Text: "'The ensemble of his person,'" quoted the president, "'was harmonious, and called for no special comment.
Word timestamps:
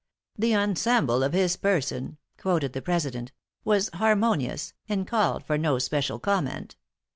"'The 0.35 0.55
ensemble 0.55 1.21
of 1.21 1.31
his 1.31 1.55
person,'" 1.55 2.17
quoted 2.39 2.73
the 2.73 2.81
president, 2.81 3.31
"'was 3.63 3.89
harmonious, 3.93 4.73
and 4.89 5.05
called 5.05 5.43
for 5.43 5.59
no 5.59 5.77
special 5.77 6.17
comment. 6.17 6.75